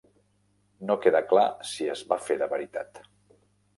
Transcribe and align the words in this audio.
No 0.91 0.95
queda 1.03 1.21
clar 1.33 1.45
si 1.73 1.91
es 1.97 2.01
va 2.13 2.19
fer 2.31 2.39
de 2.45 2.49
veritat. 2.55 3.03